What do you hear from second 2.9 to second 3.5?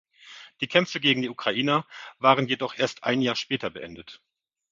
ein Jahr